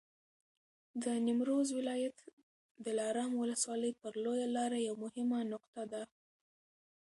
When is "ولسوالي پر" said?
3.37-4.13